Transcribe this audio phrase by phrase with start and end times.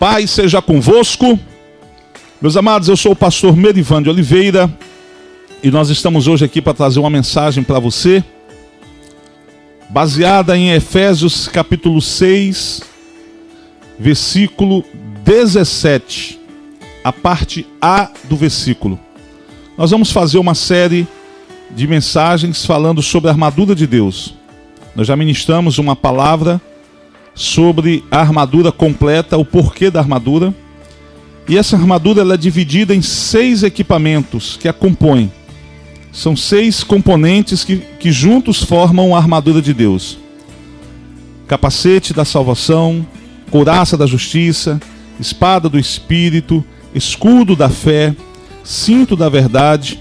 [0.00, 1.38] paz seja convosco.
[2.40, 4.72] Meus amados, eu sou o pastor Merivan de Oliveira
[5.62, 8.24] e nós estamos hoje aqui para trazer uma mensagem para você,
[9.90, 12.80] baseada em Efésios capítulo 6,
[13.98, 14.82] versículo
[15.22, 16.40] 17,
[17.04, 18.98] a parte A do versículo.
[19.76, 21.06] Nós vamos fazer uma série
[21.72, 24.34] de mensagens falando sobre a armadura de Deus.
[24.96, 26.58] Nós já ministramos uma palavra
[27.40, 30.54] sobre a armadura completa, o porquê da armadura.
[31.48, 35.32] E essa armadura ela é dividida em seis equipamentos que a compõem.
[36.12, 40.18] São seis componentes que, que juntos formam a armadura de Deus:
[41.48, 43.06] capacete da salvação,
[43.50, 44.78] couraça da justiça,
[45.18, 46.62] espada do espírito,
[46.94, 48.14] escudo da fé,
[48.62, 49.98] cinto da verdade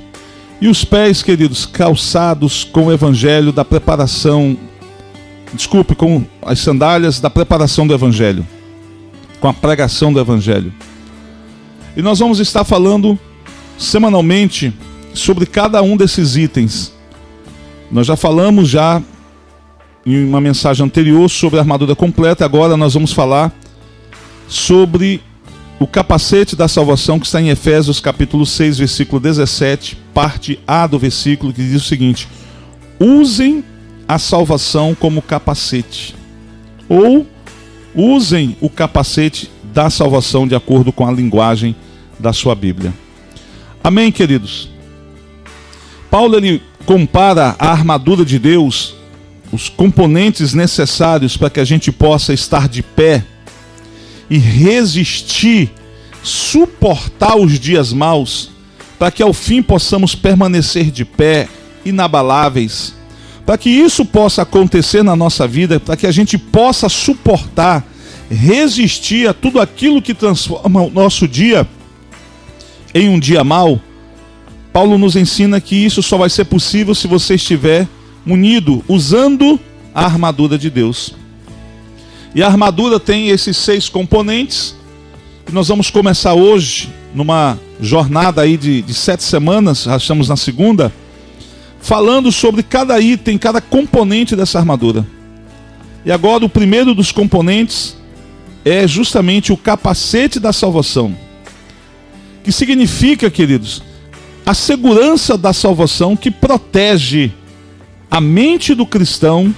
[0.59, 4.57] e os pés, queridos, calçados com o evangelho da preparação
[5.53, 8.45] desculpe, com as sandálias da preparação do Evangelho,
[9.39, 10.73] com a pregação do Evangelho.
[11.95, 13.17] E nós vamos estar falando
[13.77, 14.73] semanalmente
[15.13, 16.93] sobre cada um desses itens.
[17.91, 19.01] Nós já falamos já
[20.05, 23.53] em uma mensagem anterior sobre a armadura completa, agora nós vamos falar
[24.47, 25.21] sobre
[25.79, 30.99] o capacete da salvação que está em Efésios capítulo 6, versículo 17, parte A do
[30.99, 32.27] versículo, que diz o seguinte:
[32.99, 33.63] Usem
[34.09, 36.15] a salvação como capacete.
[36.89, 37.27] Ou
[37.93, 41.75] usem o capacete da salvação de acordo com a linguagem
[42.17, 42.91] da sua Bíblia.
[43.83, 44.67] Amém, queridos?
[46.09, 48.95] Paulo ele compara a armadura de Deus,
[49.51, 53.23] os componentes necessários para que a gente possa estar de pé
[54.27, 55.71] e resistir,
[56.23, 58.49] suportar os dias maus,
[58.97, 61.47] para que ao fim possamos permanecer de pé,
[61.85, 62.97] inabaláveis,
[63.49, 67.83] para que isso possa acontecer na nossa vida, para que a gente possa suportar,
[68.29, 71.67] resistir a tudo aquilo que transforma o nosso dia
[72.93, 73.81] em um dia mau,
[74.71, 77.87] Paulo nos ensina que isso só vai ser possível se você estiver
[78.23, 79.59] munido, usando
[79.95, 81.15] a armadura de Deus.
[82.35, 84.75] E a armadura tem esses seis componentes.
[85.49, 90.37] E nós vamos começar hoje, numa jornada aí de, de sete semanas, já estamos na
[90.37, 90.93] segunda
[91.81, 95.05] falando sobre cada item, cada componente dessa armadura.
[96.05, 97.97] E agora o primeiro dos componentes
[98.63, 101.15] é justamente o capacete da salvação.
[102.43, 103.83] Que significa, queridos,
[104.45, 107.31] a segurança da salvação que protege
[108.09, 109.53] a mente do cristão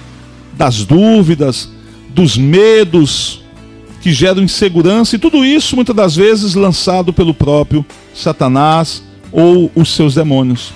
[0.52, 1.68] das dúvidas,
[2.10, 3.42] dos medos
[4.02, 9.94] que geram insegurança e tudo isso muitas das vezes lançado pelo próprio Satanás ou os
[9.94, 10.72] seus demônios.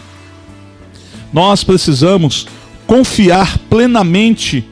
[1.37, 2.47] Nós precisamos
[2.87, 4.65] confiar plenamente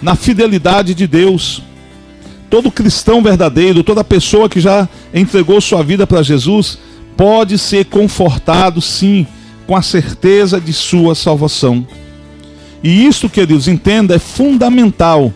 [0.00, 1.60] na fidelidade de Deus.
[2.48, 6.78] Todo cristão verdadeiro, toda pessoa que já entregou sua vida para Jesus,
[7.16, 9.26] pode ser confortado, sim,
[9.66, 11.84] com a certeza de sua salvação.
[12.80, 15.34] E isso, queridos, entenda, é fundamental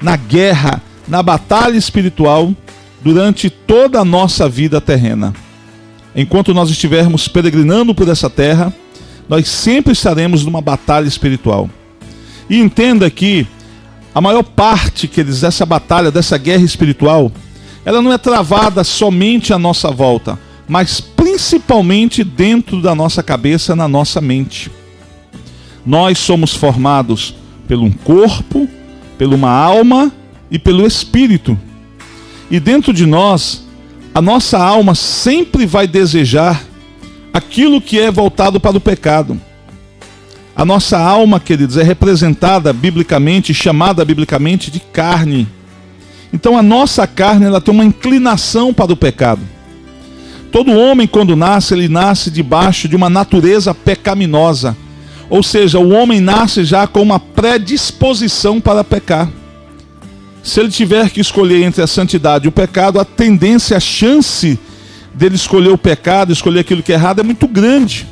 [0.00, 2.50] na guerra, na batalha espiritual,
[3.02, 5.34] durante toda a nossa vida terrena.
[6.16, 8.72] Enquanto nós estivermos peregrinando por essa terra,
[9.28, 11.68] nós sempre estaremos numa batalha espiritual.
[12.48, 13.46] E entenda que
[14.14, 17.32] a maior parte que eles dessa batalha, dessa guerra espiritual,
[17.84, 23.88] ela não é travada somente à nossa volta, mas principalmente dentro da nossa cabeça, na
[23.88, 24.70] nossa mente.
[25.84, 27.34] Nós somos formados
[27.66, 28.68] pelo um corpo,
[29.18, 30.12] pela uma alma
[30.50, 31.58] e pelo espírito.
[32.50, 33.64] E dentro de nós,
[34.14, 36.62] a nossa alma sempre vai desejar
[37.34, 39.40] aquilo que é voltado para o pecado.
[40.54, 45.48] A nossa alma, queridos, é representada biblicamente, chamada biblicamente de carne.
[46.32, 49.40] Então a nossa carne ela tem uma inclinação para o pecado.
[50.52, 54.76] Todo homem quando nasce, ele nasce debaixo de uma natureza pecaminosa.
[55.28, 59.28] Ou seja, o homem nasce já com uma predisposição para pecar.
[60.40, 64.56] Se ele tiver que escolher entre a santidade e o pecado, a tendência, a chance
[65.14, 68.06] dele escolher o pecado, escolher aquilo que é errado, é muito grande.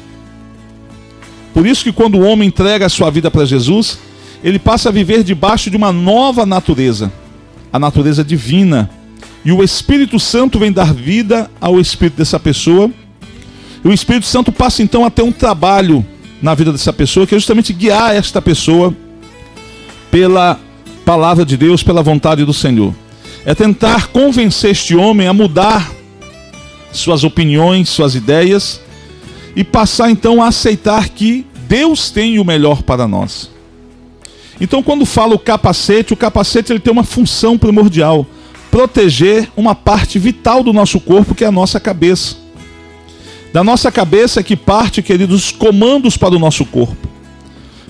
[1.53, 3.99] Por isso que quando o homem entrega a sua vida para Jesus,
[4.43, 7.13] ele passa a viver debaixo de uma nova natureza,
[7.73, 8.89] a natureza divina.
[9.45, 12.91] E o Espírito Santo vem dar vida ao espírito dessa pessoa.
[13.85, 16.07] E o Espírito Santo passa então a ter um trabalho
[16.41, 18.95] na vida dessa pessoa, que é justamente guiar esta pessoa
[20.11, 20.59] pela
[21.05, 22.95] palavra de Deus, pela vontade do Senhor.
[23.45, 25.91] É tentar convencer este homem a mudar
[26.93, 28.81] suas opiniões, suas ideias
[29.57, 33.51] e passar então a aceitar que Deus tem o melhor para nós.
[34.61, 38.27] Então, quando fala o capacete, o capacete ele tem uma função primordial:
[38.71, 42.37] proteger uma parte vital do nosso corpo, que é a nossa cabeça.
[43.53, 47.09] Da nossa cabeça é que parte, queridos, os comandos para o nosso corpo.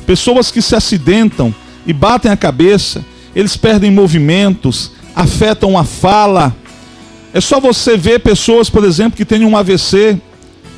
[0.06, 1.54] Pessoas que se acidentam
[1.86, 3.04] e batem a cabeça,
[3.34, 6.56] eles perdem movimentos, afetam a fala.
[7.34, 10.18] É só você ver pessoas, por exemplo, que têm um AVC,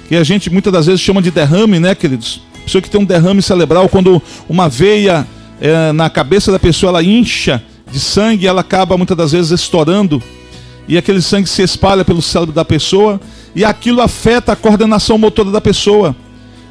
[0.09, 2.41] que a gente muitas das vezes chama de derrame, né, queridos?
[2.63, 5.27] Pessoa que tem um derrame cerebral, quando uma veia
[5.61, 10.23] é, na cabeça da pessoa ela incha de sangue, ela acaba muitas das vezes estourando
[10.87, 13.21] e aquele sangue se espalha pelo cérebro da pessoa
[13.55, 16.15] e aquilo afeta a coordenação motora da pessoa.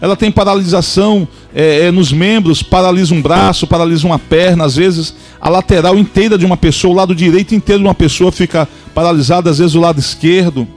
[0.03, 5.15] Ela tem paralisação é, é, nos membros, paralisa um braço, paralisa uma perna, às vezes
[5.39, 9.49] a lateral inteira de uma pessoa, o lado direito inteiro de uma pessoa fica paralisado,
[9.49, 10.67] às vezes o lado esquerdo.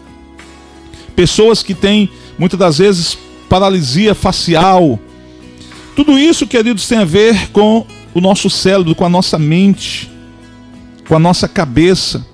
[1.17, 2.09] Pessoas que têm
[2.39, 3.19] muitas das vezes
[3.49, 4.97] paralisia facial.
[5.97, 7.85] Tudo isso, queridos, tem a ver com
[8.15, 10.09] o nosso cérebro, com a nossa mente,
[11.09, 12.25] com a nossa cabeça.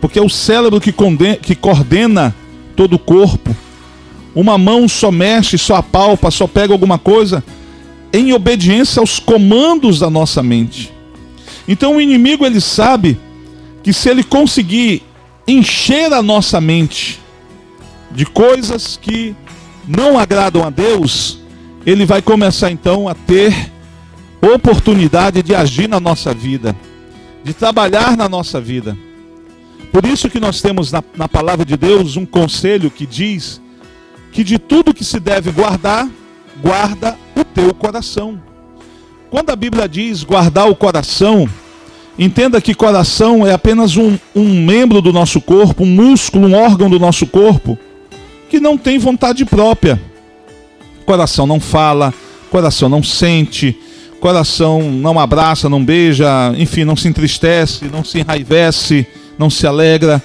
[0.00, 2.34] Porque é o cérebro que, condena, que coordena
[2.74, 3.54] todo o corpo.
[4.34, 7.42] Uma mão só mexe, só apalpa, só pega alguma coisa
[8.12, 10.92] em obediência aos comandos da nossa mente.
[11.66, 13.18] Então o inimigo ele sabe
[13.82, 15.02] que se ele conseguir
[15.46, 17.20] encher a nossa mente
[18.10, 19.34] de coisas que
[19.86, 21.40] não agradam a Deus,
[21.84, 23.72] ele vai começar então a ter
[24.40, 26.76] oportunidade de agir na nossa vida,
[27.42, 28.96] de trabalhar na nossa vida.
[29.92, 33.60] Por isso que nós temos na, na palavra de Deus um conselho que diz
[34.34, 36.08] que de tudo que se deve guardar,
[36.60, 38.38] guarda o teu coração.
[39.30, 41.48] Quando a Bíblia diz guardar o coração,
[42.18, 46.90] entenda que coração é apenas um, um membro do nosso corpo, um músculo, um órgão
[46.90, 47.78] do nosso corpo,
[48.50, 50.02] que não tem vontade própria.
[51.06, 52.12] Coração não fala,
[52.50, 53.78] coração não sente,
[54.20, 59.06] coração não abraça, não beija, enfim, não se entristece, não se enraivece
[59.38, 60.22] não se alegra.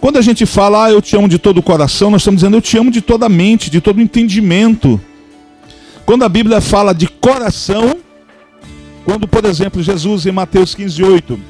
[0.00, 2.56] Quando a gente fala, ah, eu te amo de todo o coração, nós estamos dizendo,
[2.56, 4.98] eu te amo de toda a mente, de todo o entendimento.
[6.06, 7.98] Quando a Bíblia fala de coração,
[9.04, 11.40] quando, por exemplo, Jesus em Mateus 15, 8,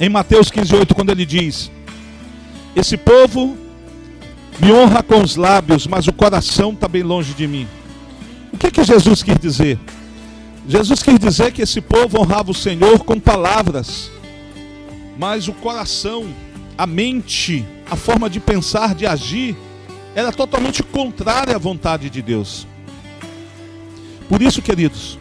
[0.00, 1.70] em Mateus 15, 8, quando ele diz:
[2.74, 3.56] Esse povo
[4.58, 7.68] me honra com os lábios, mas o coração está bem longe de mim.
[8.52, 9.78] O que, que Jesus quer dizer?
[10.66, 14.10] Jesus quis dizer que esse povo honrava o Senhor com palavras,
[15.18, 16.32] mas o coração,
[16.78, 19.56] a mente, a forma de pensar, de agir,
[20.14, 22.66] era totalmente contrária à vontade de Deus.
[24.28, 25.18] Por isso, queridos,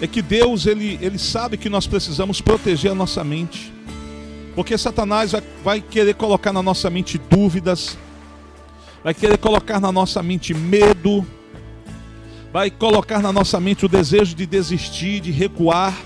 [0.00, 3.72] é que Deus ele, ele sabe que nós precisamos proteger a nossa mente,
[4.54, 7.98] porque Satanás vai, vai querer colocar na nossa mente dúvidas,
[9.02, 11.26] vai querer colocar na nossa mente medo,
[12.52, 15.98] vai colocar na nossa mente o desejo de desistir, de recuar,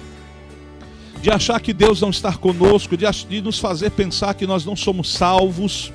[1.21, 4.77] de achar que Deus não está conosco, de, de nos fazer pensar que nós não
[4.77, 5.93] somos salvos.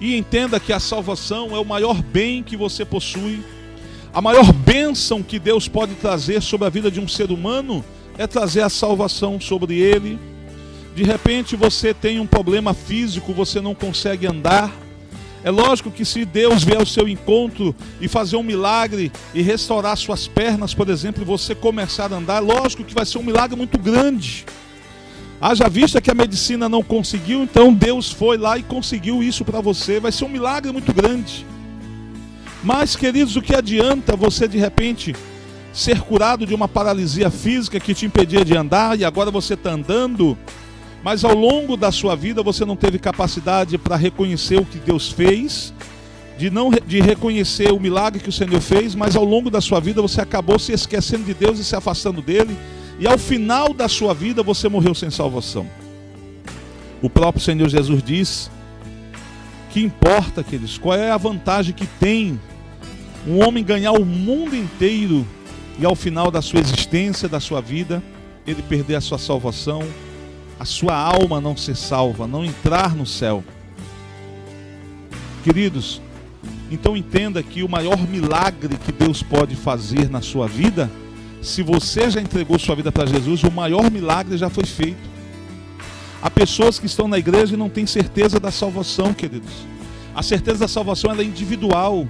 [0.00, 3.44] E entenda que a salvação é o maior bem que você possui,
[4.14, 7.84] a maior bênção que Deus pode trazer sobre a vida de um ser humano
[8.16, 10.18] é trazer a salvação sobre ele.
[10.94, 14.70] De repente você tem um problema físico, você não consegue andar
[15.44, 19.96] é lógico que se Deus vier ao seu encontro e fazer um milagre e restaurar
[19.96, 23.56] suas pernas, por exemplo, e você começar a andar, lógico que vai ser um milagre
[23.56, 24.44] muito grande.
[25.40, 29.60] Haja vista que a medicina não conseguiu, então Deus foi lá e conseguiu isso para
[29.60, 29.98] você.
[29.98, 31.44] Vai ser um milagre muito grande.
[32.62, 35.16] Mas, queridos, o que adianta você de repente
[35.72, 39.72] ser curado de uma paralisia física que te impedia de andar e agora você está
[39.72, 40.38] andando?
[41.02, 45.10] Mas ao longo da sua vida você não teve capacidade para reconhecer o que Deus
[45.10, 45.74] fez,
[46.38, 49.80] de não de reconhecer o milagre que o Senhor fez, mas ao longo da sua
[49.80, 52.56] vida você acabou se esquecendo de Deus e se afastando dele,
[52.98, 55.66] e ao final da sua vida você morreu sem salvação.
[57.00, 58.50] O próprio Senhor Jesus diz
[59.70, 62.38] que importa, queridos, qual é a vantagem que tem
[63.26, 65.26] um homem ganhar o mundo inteiro
[65.78, 68.02] e ao final da sua existência, da sua vida,
[68.46, 69.82] ele perder a sua salvação,
[70.62, 73.42] a sua alma não ser salva, não entrar no céu.
[75.42, 76.00] Queridos,
[76.70, 80.88] então entenda que o maior milagre que Deus pode fazer na sua vida,
[81.42, 85.10] se você já entregou sua vida para Jesus, o maior milagre já foi feito.
[86.22, 89.66] Há pessoas que estão na igreja e não têm certeza da salvação, queridos.
[90.14, 92.06] A certeza da salvação é individual.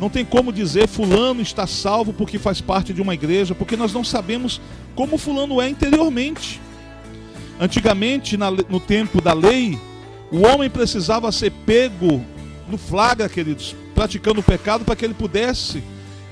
[0.00, 3.92] Não tem como dizer fulano está salvo porque faz parte de uma igreja, porque nós
[3.92, 4.58] não sabemos
[4.94, 6.63] como fulano é interiormente.
[7.60, 9.78] Antigamente, no tempo da lei,
[10.30, 12.24] o homem precisava ser pego
[12.68, 15.82] no flagra, queridos, praticando o pecado, para que ele pudesse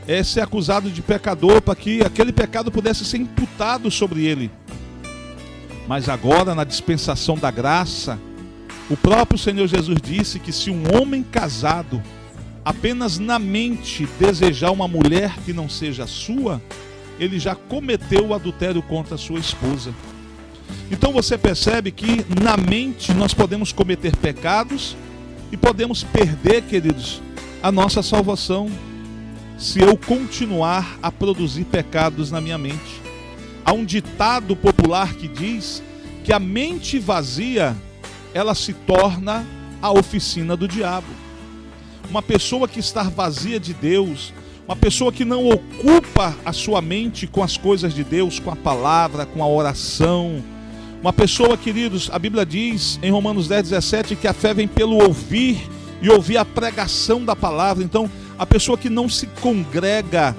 [0.06, 4.50] é ser acusado de pecador para que aquele pecado pudesse ser imputado sobre ele.
[5.86, 8.18] Mas agora, na dispensação da graça,
[8.90, 12.02] o próprio Senhor Jesus disse que se um homem casado
[12.64, 16.60] apenas na mente desejar uma mulher que não seja sua,
[17.18, 19.92] ele já cometeu o adultério contra a sua esposa.
[20.90, 24.96] Então você percebe que na mente nós podemos cometer pecados
[25.50, 27.20] e podemos perder, queridos,
[27.62, 28.70] a nossa salvação
[29.58, 33.00] se eu continuar a produzir pecados na minha mente.
[33.64, 35.82] Há um ditado popular que diz
[36.24, 37.76] que a mente vazia
[38.34, 39.46] ela se torna
[39.80, 41.06] a oficina do diabo.
[42.10, 44.32] Uma pessoa que está vazia de Deus,
[44.66, 48.56] uma pessoa que não ocupa a sua mente com as coisas de Deus, com a
[48.56, 50.42] palavra, com a oração.
[51.02, 55.02] Uma pessoa, queridos, a Bíblia diz em Romanos 10, 17 que a fé vem pelo
[55.02, 55.68] ouvir
[56.00, 57.82] e ouvir a pregação da palavra.
[57.82, 60.36] Então, a pessoa que não se congrega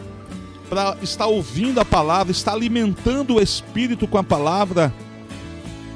[0.69, 4.93] para estar ouvindo a palavra, está alimentando o espírito com a palavra,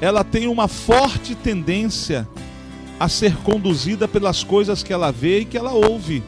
[0.02, 2.28] ela tem uma forte tendência
[3.00, 6.22] a ser conduzida pelas coisas que ela vê e que ela ouve.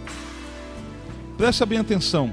[1.37, 2.33] Presta bem atenção.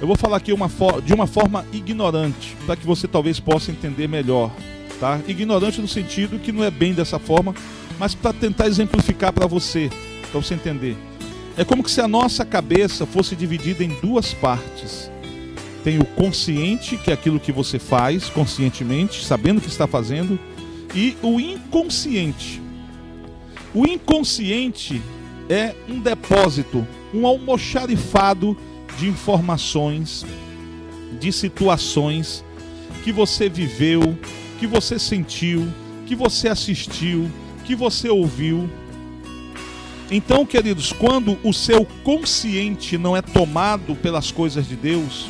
[0.00, 0.68] Eu vou falar aqui uma
[1.04, 4.50] de uma forma ignorante, para que você talvez possa entender melhor.
[5.00, 5.20] Tá?
[5.26, 7.54] Ignorante no sentido que não é bem dessa forma,
[7.98, 9.90] mas para tentar exemplificar para você,
[10.30, 10.96] para você entender.
[11.56, 15.10] É como se a nossa cabeça fosse dividida em duas partes.
[15.84, 20.38] Tem o consciente, que é aquilo que você faz conscientemente, sabendo o que está fazendo,
[20.94, 22.62] e o inconsciente.
[23.74, 25.02] O inconsciente
[25.48, 28.56] é um depósito, um almoxarifado
[28.98, 30.24] de informações,
[31.18, 32.44] de situações
[33.02, 34.16] que você viveu,
[34.62, 35.66] que você sentiu,
[36.06, 37.28] que você assistiu,
[37.64, 38.70] que você ouviu.
[40.08, 45.28] Então, queridos, quando o seu consciente não é tomado pelas coisas de Deus,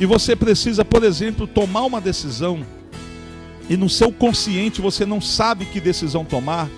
[0.00, 2.66] e você precisa, por exemplo, tomar uma decisão,
[3.70, 6.68] e no seu consciente você não sabe que decisão tomar,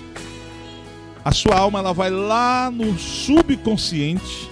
[1.24, 4.50] a sua alma ela vai lá no subconsciente,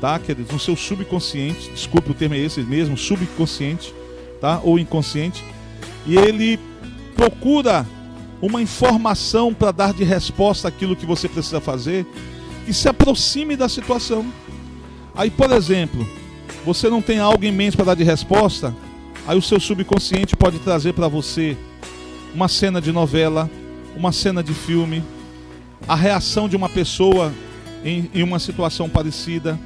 [0.00, 0.52] tá, queridos?
[0.52, 3.92] No seu subconsciente, desculpe o termo é esse mesmo, subconsciente,
[4.40, 4.58] tá?
[4.64, 5.44] Ou inconsciente,
[6.06, 6.58] e ele
[7.18, 7.84] procura
[8.40, 12.06] uma informação para dar de resposta àquilo que você precisa fazer,
[12.64, 14.24] que se aproxime da situação.
[15.16, 16.08] Aí, por exemplo,
[16.64, 18.72] você não tem algo em mente para dar de resposta,
[19.26, 21.56] aí o seu subconsciente pode trazer para você
[22.32, 23.50] uma cena de novela,
[23.96, 25.02] uma cena de filme,
[25.88, 27.34] a reação de uma pessoa
[27.84, 29.58] em, em uma situação parecida.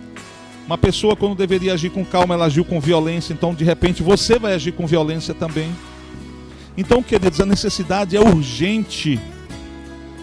[0.66, 4.38] Uma pessoa, quando deveria agir com calma, ela agiu com violência, então de repente você
[4.38, 5.70] vai agir com violência também.
[6.76, 9.20] Então, queridos, a necessidade é urgente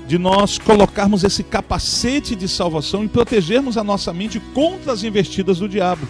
[0.08, 5.60] de nós colocarmos esse capacete de salvação e protegermos a nossa mente contra as investidas
[5.60, 6.08] do diabo.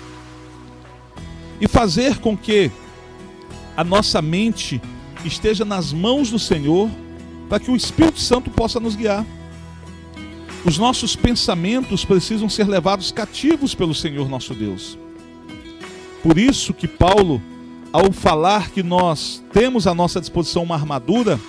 [1.59, 2.71] E fazer com que
[3.75, 4.81] a nossa mente
[5.25, 6.89] esteja nas mãos do Senhor,
[7.49, 9.25] para que o Espírito Santo possa nos guiar.
[10.63, 14.97] Os nossos pensamentos precisam ser levados cativos pelo Senhor nosso Deus.
[16.21, 17.41] Por isso que Paulo,
[17.91, 21.39] ao falar que nós temos à nossa disposição uma armadura,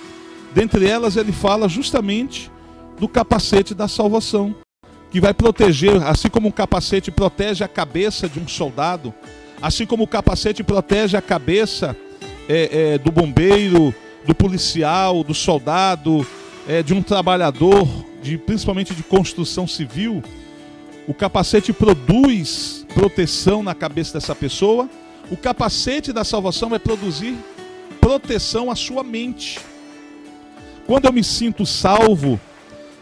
[0.53, 2.51] dentre elas ele fala justamente
[2.99, 4.55] do capacete da salvação,
[5.09, 9.13] que vai proteger, assim como o capacete protege a cabeça de um soldado,
[9.61, 11.95] assim como o capacete protege a cabeça
[12.47, 13.93] é, é, do bombeiro,
[14.25, 16.25] do policial, do soldado,
[16.67, 17.87] é, de um trabalhador,
[18.21, 20.23] de, principalmente de construção civil,
[21.07, 24.89] o capacete produz proteção na cabeça dessa pessoa.
[25.31, 27.37] O capacete da salvação vai produzir
[28.01, 29.61] proteção à sua mente.
[30.85, 32.37] Quando eu me sinto salvo,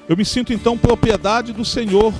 [0.08, 2.14] eu me sinto então propriedade do Senhor.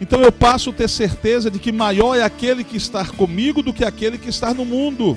[0.00, 3.72] Então eu passo a ter certeza de que maior é aquele que está comigo do
[3.72, 5.16] que aquele que está no mundo.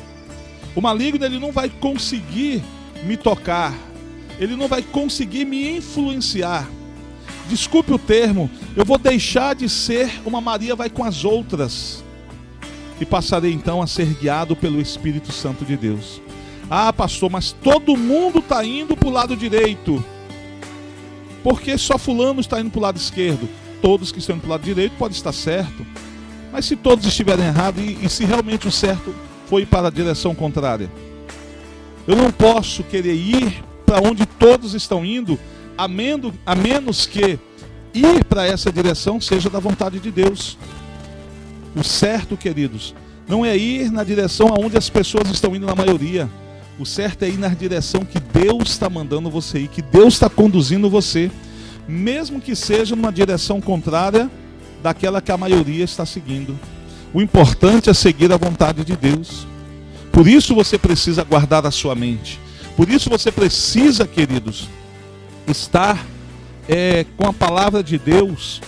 [0.76, 2.64] O maligno ele não vai conseguir
[3.04, 3.74] me tocar,
[4.38, 6.70] ele não vai conseguir me influenciar.
[7.50, 12.06] Desculpe o termo, eu vou deixar de ser uma Maria vai com as outras
[13.00, 16.22] e passarei então a ser guiado pelo Espírito Santo de Deus.
[16.70, 20.04] Ah, pastor, mas todo mundo está indo para o lado direito.
[21.44, 23.48] Porque só fulano está indo para o lado esquerdo?
[23.82, 25.86] Todos que estão indo para o lado direito podem estar certo.
[26.52, 29.14] Mas se todos estiverem errados e, e se realmente o certo
[29.48, 30.92] foi para a direção contrária.
[32.06, 35.40] Eu não posso querer ir para onde todos estão indo,
[35.78, 35.86] a
[36.46, 37.40] a menos que
[37.94, 40.58] ir para essa direção seja da vontade de Deus.
[41.78, 42.96] O certo, queridos,
[43.28, 46.28] não é ir na direção aonde as pessoas estão indo na maioria.
[46.80, 50.28] O certo é ir na direção que Deus está mandando você ir, que Deus está
[50.28, 51.30] conduzindo você,
[51.88, 54.30] mesmo que seja numa direção contrária
[54.82, 56.58] daquela que a maioria está seguindo.
[57.14, 59.46] O importante é seguir a vontade de Deus.
[60.12, 62.40] Por isso você precisa guardar a sua mente.
[62.76, 64.68] Por isso você precisa, queridos,
[65.48, 66.04] estar
[66.68, 68.62] é, com a palavra de Deus,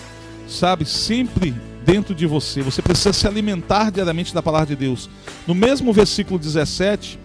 [0.47, 1.55] sabe, sempre
[1.91, 2.61] dentro de você.
[2.61, 5.09] Você precisa se alimentar diariamente da palavra de Deus.
[5.47, 7.19] No mesmo versículo 17,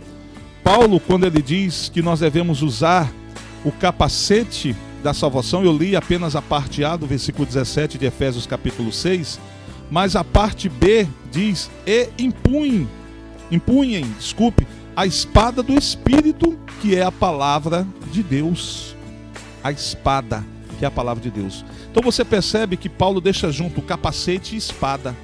[0.62, 3.12] Paulo, quando ele diz que nós devemos usar
[3.62, 8.47] o capacete da salvação, eu li apenas a parte A do versículo 17 de Efésios
[8.47, 9.38] capítulo 6,
[9.90, 12.88] mas a parte B diz: "E impunhem,
[13.50, 14.66] impunhem, desculpe,
[14.97, 18.97] a espada do espírito, que é a palavra de Deus."
[19.62, 20.42] A espada,
[20.75, 21.64] que é a palavra de Deus.
[21.90, 25.14] Então você percebe que Paulo deixa junto capacete e espada.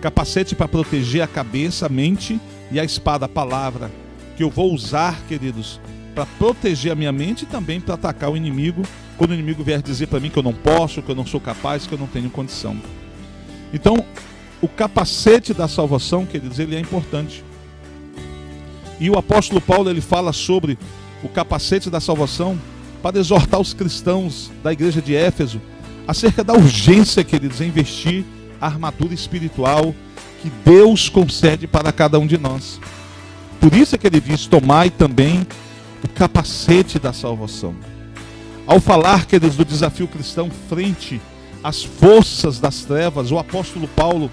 [0.00, 3.90] Capacete para proteger a cabeça, a mente e a espada, a palavra,
[4.36, 5.80] que eu vou usar, queridos,
[6.14, 8.82] para proteger a minha mente e também para atacar o inimigo,
[9.16, 11.40] quando o inimigo vier dizer para mim que eu não posso, que eu não sou
[11.40, 12.76] capaz, que eu não tenho condição.
[13.72, 14.04] Então,
[14.60, 17.44] o capacete da salvação, queridos, ele é importante.
[19.00, 20.78] E o apóstolo Paulo ele fala sobre
[21.22, 22.58] o capacete da salvação
[23.02, 25.60] para exortar os cristãos da igreja de Éfeso
[26.06, 28.24] acerca da urgência, queridos, em investir
[28.60, 29.94] a armadura espiritual
[30.40, 32.80] que Deus concede para cada um de nós.
[33.60, 35.46] Por isso é que ele diz: tomai também
[36.02, 37.74] o capacete da salvação.
[38.66, 41.20] Ao falar, queridos, do desafio cristão frente
[41.62, 44.30] às forças das trevas, o apóstolo Paulo,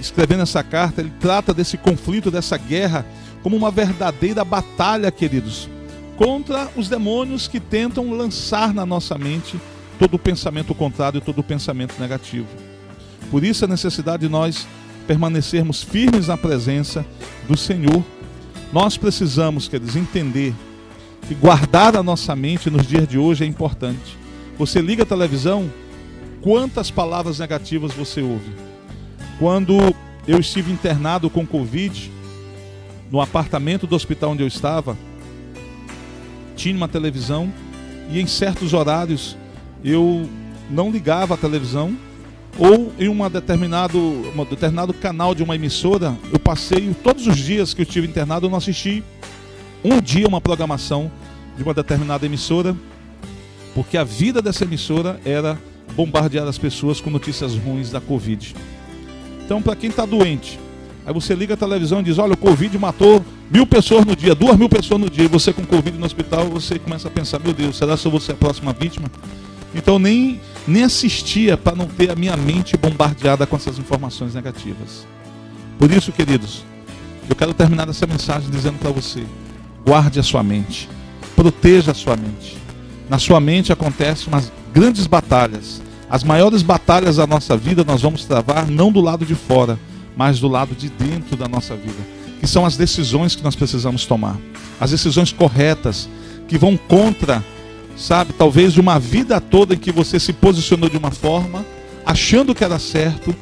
[0.00, 3.06] escrevendo essa carta, ele trata desse conflito, dessa guerra,
[3.42, 5.68] como uma verdadeira batalha, queridos,
[6.18, 9.58] contra os demônios que tentam lançar na nossa mente
[10.00, 12.48] todo o pensamento contrário, todo o pensamento negativo.
[13.30, 14.66] Por isso a necessidade de nós
[15.06, 17.06] permanecermos firmes na presença
[17.46, 18.04] do Senhor.
[18.72, 20.52] Nós precisamos, queridos, entender
[21.28, 24.18] que guardar a nossa mente nos dias de hoje é importante.
[24.58, 25.72] Você liga a televisão,
[26.42, 28.52] quantas palavras negativas você ouve?
[29.38, 29.78] Quando
[30.26, 32.10] eu estive internado com Covid,
[33.08, 34.96] no apartamento do hospital onde eu estava,
[36.58, 37.50] tinha uma televisão
[38.10, 39.36] e em certos horários
[39.84, 40.28] eu
[40.68, 41.96] não ligava a televisão
[42.58, 47.72] ou em uma determinado, um determinado canal de uma emissora, eu passei todos os dias
[47.72, 49.04] que eu estive internado, eu não assisti
[49.84, 51.10] um dia uma programação
[51.56, 52.74] de uma determinada emissora,
[53.72, 55.56] porque a vida dessa emissora era
[55.94, 58.56] bombardear as pessoas com notícias ruins da Covid.
[59.44, 60.58] Então, para quem está doente,
[61.08, 64.34] aí você liga a televisão e diz: Olha, o Covid matou mil pessoas no dia,
[64.34, 67.40] duas mil pessoas no dia, e você com Covid no hospital, você começa a pensar:
[67.40, 69.10] Meu Deus, será que eu vou ser a próxima vítima?
[69.74, 75.06] Então, nem, nem assistia para não ter a minha mente bombardeada com essas informações negativas.
[75.78, 76.62] Por isso, queridos,
[77.28, 79.24] eu quero terminar essa mensagem dizendo para você:
[79.86, 80.90] guarde a sua mente,
[81.34, 82.58] proteja a sua mente.
[83.08, 85.80] Na sua mente acontecem umas grandes batalhas.
[86.10, 89.78] As maiores batalhas da nossa vida nós vamos travar não do lado de fora,
[90.18, 92.04] mas do lado de dentro da nossa vida,
[92.40, 94.36] que são as decisões que nós precisamos tomar.
[94.80, 96.08] As decisões corretas
[96.48, 97.44] que vão contra,
[97.96, 101.64] sabe, talvez de uma vida toda em que você se posicionou de uma forma,
[102.04, 103.32] achando que era certo,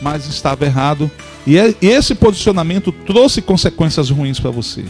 [0.00, 1.10] mas estava errado.
[1.46, 4.86] E é, esse posicionamento trouxe consequências ruins para você.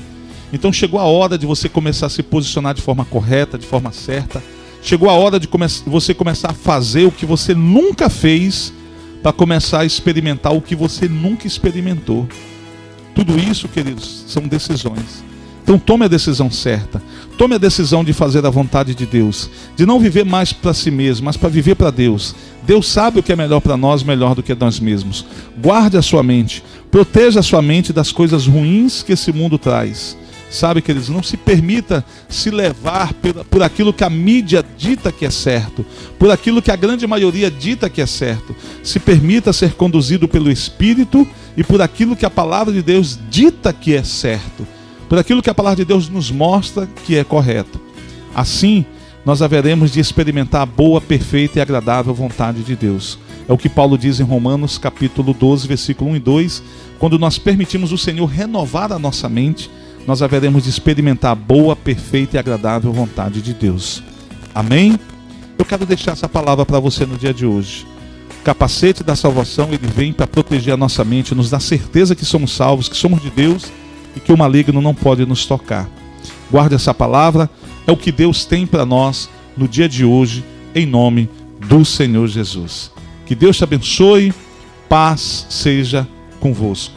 [0.52, 3.90] Então chegou a hora de você começar a se posicionar de forma correta, de forma
[3.90, 4.40] certa.
[4.80, 8.72] Chegou a hora de come você começar a fazer o que você nunca fez
[9.22, 12.28] para começar a experimentar o que você nunca experimentou.
[13.14, 15.24] Tudo isso, queridos, são decisões.
[15.66, 17.02] Então tome a decisão certa.
[17.36, 20.92] Tome a decisão de fazer a vontade de Deus, de não viver mais para si
[20.92, 22.36] mesmo, mas para viver para Deus.
[22.62, 25.26] Deus sabe o que é melhor para nós, melhor do que nós mesmos.
[25.60, 30.16] Guarde a sua mente, proteja a sua mente das coisas ruins que esse mundo traz.
[30.48, 33.12] Sabe, queridos, não se permita se levar
[33.50, 35.84] por, aquilo que a mídia dita que é certo,
[36.18, 38.54] por aquilo que a grande maioria dita que é certo.
[38.82, 43.72] Se permita ser conduzido pelo Espírito e por aquilo que a palavra de Deus dita
[43.72, 44.66] que é certo,
[45.08, 47.80] por aquilo que a palavra de Deus nos mostra que é correto.
[48.34, 48.84] Assim,
[49.24, 53.18] nós haveremos de experimentar a boa, perfeita e agradável vontade de Deus.
[53.48, 56.62] É o que Paulo diz em Romanos capítulo 12, versículo 1 e 2,
[57.00, 59.68] quando nós permitimos o Senhor renovar a nossa mente
[60.06, 64.02] nós haveremos de experimentar a boa, perfeita e agradável vontade de Deus.
[64.54, 64.98] Amém?
[65.58, 67.86] Eu quero deixar essa palavra para você no dia de hoje.
[68.40, 72.24] O capacete da salvação, ele vem para proteger a nossa mente, nos dar certeza que
[72.24, 73.66] somos salvos, que somos de Deus
[74.14, 75.88] e que o maligno não pode nos tocar.
[76.50, 77.50] Guarde essa palavra,
[77.86, 81.28] é o que Deus tem para nós no dia de hoje, em nome
[81.68, 82.92] do Senhor Jesus.
[83.24, 84.32] Que Deus te abençoe,
[84.88, 86.06] paz seja
[86.38, 86.94] convosco.